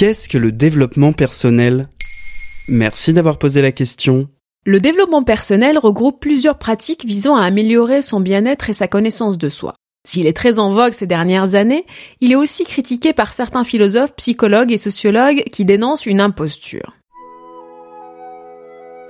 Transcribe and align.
Qu'est-ce 0.00 0.30
que 0.30 0.38
le 0.38 0.50
développement 0.50 1.12
personnel? 1.12 1.90
Merci 2.70 3.12
d'avoir 3.12 3.38
posé 3.38 3.60
la 3.60 3.70
question. 3.70 4.30
Le 4.64 4.80
développement 4.80 5.24
personnel 5.24 5.76
regroupe 5.76 6.20
plusieurs 6.22 6.56
pratiques 6.56 7.04
visant 7.04 7.36
à 7.36 7.44
améliorer 7.44 8.00
son 8.00 8.18
bien-être 8.18 8.70
et 8.70 8.72
sa 8.72 8.88
connaissance 8.88 9.36
de 9.36 9.50
soi. 9.50 9.74
S'il 10.08 10.26
est 10.26 10.32
très 10.32 10.58
en 10.58 10.70
vogue 10.70 10.94
ces 10.94 11.06
dernières 11.06 11.54
années, 11.54 11.84
il 12.22 12.32
est 12.32 12.36
aussi 12.36 12.64
critiqué 12.64 13.12
par 13.12 13.34
certains 13.34 13.62
philosophes, 13.62 14.16
psychologues 14.16 14.72
et 14.72 14.78
sociologues 14.78 15.44
qui 15.52 15.66
dénoncent 15.66 16.06
une 16.06 16.22
imposture. 16.22 16.94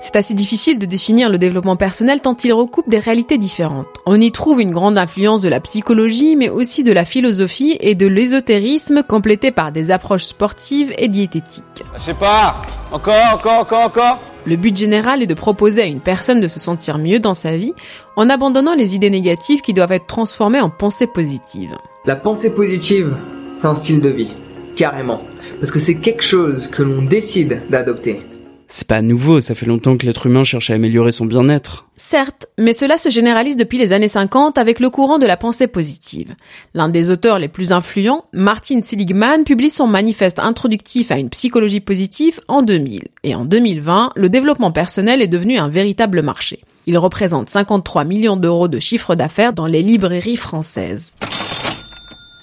C'est 0.00 0.14
assez 0.14 0.34
difficile 0.34 0.78
de 0.78 0.86
définir 0.86 1.28
le 1.28 1.38
développement 1.38 1.74
personnel 1.74 2.20
tant 2.20 2.36
il 2.44 2.52
recoupe 2.52 2.88
des 2.88 3.00
réalités 3.00 3.36
différentes. 3.36 3.88
On 4.06 4.20
y 4.20 4.30
trouve 4.30 4.60
une 4.60 4.70
grande 4.70 4.96
influence 4.96 5.42
de 5.42 5.48
la 5.48 5.58
psychologie, 5.58 6.36
mais 6.36 6.48
aussi 6.48 6.84
de 6.84 6.92
la 6.92 7.04
philosophie 7.04 7.76
et 7.80 7.96
de 7.96 8.06
l'ésotérisme 8.06 9.02
complété 9.02 9.50
par 9.50 9.72
des 9.72 9.90
approches 9.90 10.22
sportives 10.22 10.94
et 10.98 11.08
diététiques. 11.08 11.82
Je 11.96 12.00
sais 12.00 12.14
pas, 12.14 12.62
encore, 12.92 13.14
encore, 13.34 13.60
encore, 13.60 13.86
encore 13.86 14.20
Le 14.44 14.54
but 14.54 14.76
général 14.76 15.20
est 15.20 15.26
de 15.26 15.34
proposer 15.34 15.82
à 15.82 15.86
une 15.86 16.00
personne 16.00 16.40
de 16.40 16.48
se 16.48 16.60
sentir 16.60 16.98
mieux 16.98 17.18
dans 17.18 17.34
sa 17.34 17.56
vie 17.56 17.74
en 18.14 18.30
abandonnant 18.30 18.76
les 18.76 18.94
idées 18.94 19.10
négatives 19.10 19.62
qui 19.62 19.74
doivent 19.74 19.92
être 19.92 20.06
transformées 20.06 20.60
en 20.60 20.70
pensées 20.70 21.08
positives. 21.08 21.76
La 22.04 22.14
pensée 22.14 22.54
positive, 22.54 23.16
c'est 23.56 23.66
un 23.66 23.74
style 23.74 24.00
de 24.00 24.10
vie, 24.10 24.30
carrément. 24.76 25.22
Parce 25.58 25.72
que 25.72 25.80
c'est 25.80 25.96
quelque 25.96 26.22
chose 26.22 26.68
que 26.68 26.84
l'on 26.84 27.02
décide 27.02 27.62
d'adopter. 27.68 28.22
C'est 28.70 28.86
pas 28.86 29.00
nouveau, 29.00 29.40
ça 29.40 29.54
fait 29.54 29.64
longtemps 29.64 29.96
que 29.96 30.04
l'être 30.04 30.26
humain 30.26 30.44
cherche 30.44 30.68
à 30.68 30.74
améliorer 30.74 31.10
son 31.10 31.24
bien-être. 31.24 31.86
Certes, 31.96 32.48
mais 32.58 32.74
cela 32.74 32.98
se 32.98 33.08
généralise 33.08 33.56
depuis 33.56 33.78
les 33.78 33.94
années 33.94 34.08
50 34.08 34.58
avec 34.58 34.78
le 34.78 34.90
courant 34.90 35.16
de 35.16 35.24
la 35.24 35.38
pensée 35.38 35.68
positive. 35.68 36.34
L'un 36.74 36.90
des 36.90 37.08
auteurs 37.08 37.38
les 37.38 37.48
plus 37.48 37.72
influents, 37.72 38.26
Martin 38.34 38.82
Seligman, 38.82 39.44
publie 39.44 39.70
son 39.70 39.86
manifeste 39.86 40.38
introductif 40.38 41.10
à 41.10 41.18
une 41.18 41.30
psychologie 41.30 41.80
positive 41.80 42.40
en 42.46 42.60
2000. 42.60 43.08
Et 43.24 43.34
en 43.34 43.46
2020, 43.46 44.12
le 44.14 44.28
développement 44.28 44.70
personnel 44.70 45.22
est 45.22 45.28
devenu 45.28 45.56
un 45.56 45.70
véritable 45.70 46.20
marché. 46.20 46.60
Il 46.86 46.98
représente 46.98 47.48
53 47.48 48.04
millions 48.04 48.36
d'euros 48.36 48.68
de 48.68 48.80
chiffre 48.80 49.14
d'affaires 49.14 49.54
dans 49.54 49.66
les 49.66 49.82
librairies 49.82 50.36
françaises. 50.36 51.14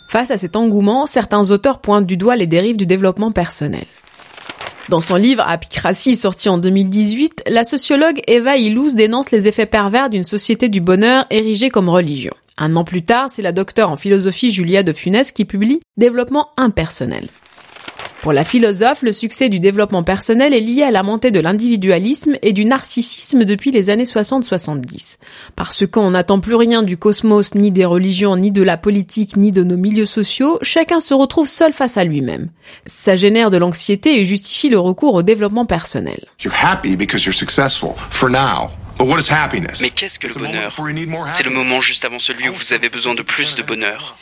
Face 0.10 0.32
à 0.32 0.40
cet 0.40 0.56
engouement, 0.56 1.06
certains 1.06 1.52
auteurs 1.52 1.82
pointent 1.82 2.08
du 2.08 2.18
doigt 2.18 2.36
les 2.36 2.48
dérives 2.48 2.78
du 2.78 2.88
développement 2.88 3.32
personnel. 3.32 3.86
Dans 4.88 5.02
son 5.02 5.16
livre 5.16 5.44
Apicratie 5.48 6.16
sorti 6.16 6.48
en 6.48 6.60
2018, 6.60 7.46
la 7.48 7.64
sociologue 7.64 8.22
Eva 8.28 8.56
Illouz 8.56 8.94
dénonce 8.94 9.32
les 9.32 9.48
effets 9.48 9.66
pervers 9.66 10.12
d'une 10.12 10.24
société 10.24 10.70
du 10.70 10.80
bonheur 10.80 11.26
érigée 11.32 11.72
comme 11.72 11.90
religion. 11.90 12.34
Un 12.58 12.76
an 12.76 12.84
plus 12.84 13.02
tard, 13.02 13.30
c'est 13.32 13.42
la 13.42 13.52
docteure 13.52 13.90
en 13.90 13.98
philosophie 13.98 14.52
Julia 14.52 14.84
de 14.84 14.94
Funès 14.94 15.32
qui 15.32 15.44
publie 15.44 15.80
Développement 15.98 16.50
impersonnel. 16.56 17.30
Pour 18.26 18.34
la 18.34 18.44
philosophe, 18.44 19.04
le 19.04 19.14
succès 19.14 19.50
du 19.50 19.60
développement 19.60 20.02
personnel 20.02 20.56
est 20.56 20.60
lié 20.60 20.82
à 20.82 20.90
la 20.90 21.04
montée 21.04 21.30
de 21.30 21.40
l'individualisme 21.40 22.38
et 22.42 22.54
du 22.54 22.66
narcissisme 22.66 23.46
depuis 23.46 23.70
les 23.70 23.92
années 23.92 24.06
60-70. 24.06 25.18
Parce 25.56 25.86
qu'on 25.86 26.10
n'attend 26.10 26.40
plus 26.40 26.56
rien 26.56 26.82
du 26.82 26.98
cosmos, 26.98 27.54
ni 27.54 27.70
des 27.70 27.86
religions, 27.86 28.36
ni 28.36 28.50
de 28.50 28.64
la 28.64 28.78
politique, 28.78 29.38
ni 29.38 29.52
de 29.52 29.64
nos 29.64 29.78
milieux 29.78 30.08
sociaux, 30.08 30.58
chacun 30.64 31.02
se 31.02 31.14
retrouve 31.14 31.48
seul 31.48 31.72
face 31.72 31.98
à 31.98 32.04
lui-même. 32.04 32.50
Ça 32.88 33.16
génère 33.16 33.52
de 33.52 33.58
l'anxiété 33.58 34.20
et 34.20 34.26
justifie 34.26 34.70
le 34.70 34.80
recours 34.80 35.14
au 35.14 35.22
développement 35.22 35.68
personnel. 35.68 36.26
Mais 39.82 39.90
qu'est-ce 39.90 40.20
que 40.20 40.28
le 40.28 40.34
bonheur? 40.36 40.76
C'est 41.32 41.44
le 41.44 41.52
moment 41.52 41.82
juste 41.82 42.06
avant 42.06 42.20
celui 42.20 42.50
où 42.50 42.54
vous 42.54 42.74
avez 42.74 42.90
besoin 42.90 43.16
de 43.16 43.22
plus 43.22 43.56
de 43.56 43.64
bonheur. 43.64 44.18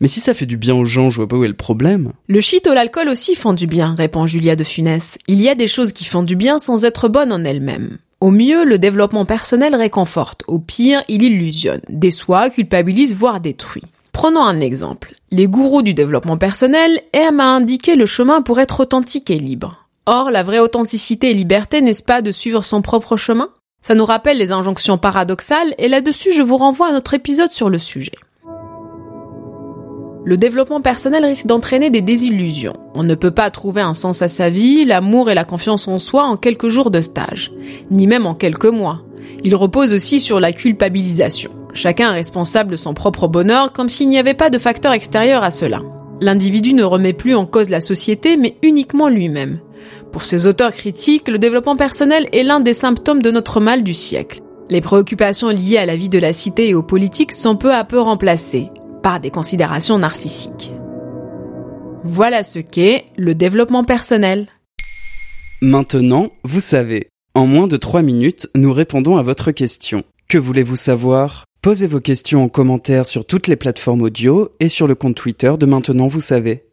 Mais 0.00 0.08
si 0.08 0.20
ça 0.20 0.34
fait 0.34 0.46
du 0.46 0.56
bien 0.56 0.74
aux 0.74 0.84
gens, 0.84 1.10
je 1.10 1.16
vois 1.16 1.28
pas 1.28 1.36
où 1.36 1.44
est 1.44 1.48
le 1.48 1.54
problème. 1.54 2.12
Le 2.28 2.40
shit 2.40 2.66
ou 2.66 2.72
l'alcool 2.72 3.08
aussi 3.08 3.34
font 3.34 3.52
du 3.52 3.66
bien, 3.66 3.94
répond 3.96 4.26
Julia 4.26 4.56
de 4.56 4.64
Funès. 4.64 5.18
Il 5.26 5.40
y 5.40 5.48
a 5.48 5.54
des 5.54 5.68
choses 5.68 5.92
qui 5.92 6.04
font 6.04 6.22
du 6.22 6.36
bien 6.36 6.58
sans 6.58 6.84
être 6.84 7.08
bonnes 7.08 7.32
en 7.32 7.44
elles-mêmes. 7.44 7.98
Au 8.20 8.30
mieux, 8.30 8.64
le 8.64 8.78
développement 8.78 9.26
personnel 9.26 9.74
réconforte. 9.74 10.44
Au 10.46 10.58
pire, 10.58 11.02
il 11.08 11.22
illusionne, 11.22 11.82
déçoit, 11.88 12.50
culpabilise, 12.50 13.14
voire 13.14 13.40
détruit. 13.40 13.84
Prenons 14.12 14.44
un 14.44 14.60
exemple. 14.60 15.14
Les 15.30 15.48
gourous 15.48 15.82
du 15.82 15.92
développement 15.92 16.38
personnel 16.38 17.00
aiment 17.12 17.40
à 17.40 17.48
indiquer 17.48 17.96
le 17.96 18.06
chemin 18.06 18.42
pour 18.42 18.60
être 18.60 18.80
authentique 18.80 19.30
et 19.30 19.38
libre. 19.38 19.86
Or, 20.06 20.30
la 20.30 20.42
vraie 20.42 20.60
authenticité 20.60 21.30
et 21.30 21.34
liberté, 21.34 21.80
n'est-ce 21.80 22.02
pas 22.02 22.22
de 22.22 22.30
suivre 22.30 22.62
son 22.62 22.80
propre 22.80 23.16
chemin? 23.16 23.50
Ça 23.86 23.94
nous 23.94 24.06
rappelle 24.06 24.38
les 24.38 24.50
injonctions 24.50 24.96
paradoxales 24.96 25.74
et 25.76 25.88
là-dessus, 25.88 26.32
je 26.32 26.42
vous 26.42 26.56
renvoie 26.56 26.88
à 26.88 26.92
notre 26.92 27.12
épisode 27.12 27.52
sur 27.52 27.68
le 27.68 27.78
sujet 27.78 28.12
le 30.24 30.36
développement 30.38 30.80
personnel 30.80 31.24
risque 31.24 31.46
d'entraîner 31.46 31.90
des 31.90 32.00
désillusions. 32.00 32.72
On 32.94 33.02
ne 33.02 33.14
peut 33.14 33.30
pas 33.30 33.50
trouver 33.50 33.82
un 33.82 33.94
sens 33.94 34.22
à 34.22 34.28
sa 34.28 34.48
vie, 34.48 34.84
l'amour 34.84 35.30
et 35.30 35.34
la 35.34 35.44
confiance 35.44 35.86
en 35.86 35.98
soi 35.98 36.24
en 36.24 36.36
quelques 36.36 36.68
jours 36.68 36.90
de 36.90 37.02
stage, 37.02 37.52
ni 37.90 38.06
même 38.06 38.26
en 38.26 38.34
quelques 38.34 38.64
mois. 38.64 39.02
Il 39.44 39.54
repose 39.54 39.92
aussi 39.92 40.20
sur 40.20 40.40
la 40.40 40.52
culpabilisation. 40.52 41.50
Chacun 41.74 42.10
est 42.10 42.14
responsable 42.14 42.70
de 42.70 42.76
son 42.76 42.94
propre 42.94 43.28
bonheur 43.28 43.72
comme 43.72 43.90
s'il 43.90 44.08
n'y 44.08 44.18
avait 44.18 44.32
pas 44.32 44.48
de 44.48 44.58
facteur 44.58 44.92
extérieur 44.92 45.44
à 45.44 45.50
cela. 45.50 45.82
L'individu 46.20 46.72
ne 46.72 46.84
remet 46.84 47.12
plus 47.12 47.34
en 47.34 47.44
cause 47.44 47.68
la 47.68 47.80
société 47.80 48.38
mais 48.38 48.56
uniquement 48.62 49.08
lui-même. 49.08 49.60
Pour 50.12 50.24
ces 50.24 50.46
auteurs 50.46 50.72
critiques, 50.72 51.28
le 51.28 51.38
développement 51.38 51.76
personnel 51.76 52.28
est 52.32 52.42
l'un 52.42 52.60
des 52.60 52.74
symptômes 52.74 53.22
de 53.22 53.30
notre 53.30 53.60
mal 53.60 53.82
du 53.82 53.94
siècle. 53.94 54.40
Les 54.70 54.80
préoccupations 54.80 55.48
liées 55.48 55.78
à 55.78 55.86
la 55.86 55.96
vie 55.96 56.08
de 56.08 56.18
la 56.18 56.32
cité 56.32 56.68
et 56.68 56.74
aux 56.74 56.82
politiques 56.82 57.32
sont 57.32 57.56
peu 57.56 57.72
à 57.72 57.84
peu 57.84 58.00
remplacées 58.00 58.70
par 59.02 59.20
des 59.20 59.30
considérations 59.30 59.98
narcissiques. 59.98 60.72
Voilà 62.04 62.42
ce 62.42 62.58
qu'est 62.58 63.04
le 63.16 63.34
développement 63.34 63.84
personnel. 63.84 64.48
Maintenant, 65.60 66.28
vous 66.42 66.60
savez. 66.60 67.08
En 67.34 67.46
moins 67.46 67.66
de 67.66 67.76
3 67.76 68.02
minutes, 68.02 68.48
nous 68.54 68.72
répondons 68.72 69.16
à 69.16 69.22
votre 69.22 69.50
question. 69.50 70.04
Que 70.28 70.38
voulez-vous 70.38 70.76
savoir? 70.76 71.44
Posez 71.62 71.86
vos 71.86 72.00
questions 72.00 72.42
en 72.42 72.48
commentaire 72.48 73.06
sur 73.06 73.26
toutes 73.26 73.46
les 73.46 73.56
plateformes 73.56 74.02
audio 74.02 74.50
et 74.60 74.68
sur 74.68 74.86
le 74.86 74.94
compte 74.94 75.16
Twitter 75.16 75.52
de 75.58 75.66
Maintenant, 75.66 76.06
vous 76.06 76.20
savez. 76.20 76.64